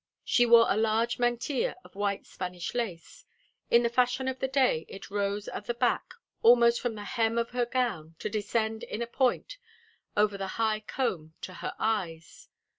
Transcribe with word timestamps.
She 0.23 0.47
wore 0.47 0.65
a 0.67 0.77
large 0.77 1.19
mantilla 1.19 1.75
of 1.83 1.93
white 1.93 2.25
Spanish 2.25 2.73
lace. 2.73 3.23
In 3.69 3.83
the 3.83 3.87
fashion 3.89 4.27
of 4.27 4.39
the 4.39 4.47
day 4.47 4.83
it 4.89 5.11
rose 5.11 5.47
at 5.49 5.65
the 5.65 5.75
back 5.75 6.15
almost 6.41 6.81
from 6.81 6.95
the 6.95 7.03
hem 7.03 7.37
of 7.37 7.51
her 7.51 7.67
gown 7.67 8.15
to 8.17 8.27
descend 8.27 8.81
in 8.81 9.03
a 9.03 9.05
point 9.05 9.59
over 10.17 10.39
the 10.39 10.47
high 10.57 10.79
comb 10.79 11.35
to 11.41 11.53
her 11.53 11.75
eyes. 11.77 12.49